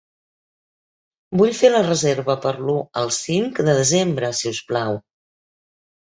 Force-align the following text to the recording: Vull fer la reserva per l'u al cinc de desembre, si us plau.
Vull 1.41 1.53
fer 1.57 1.71
la 1.73 1.81
reserva 1.87 2.37
per 2.47 2.55
l'u 2.63 2.75
al 3.03 3.13
cinc 3.19 3.63
de 3.69 3.77
desembre, 3.83 4.33
si 4.43 4.51
us 4.57 4.65
plau. 4.73 4.99